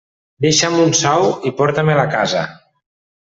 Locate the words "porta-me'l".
1.59-2.03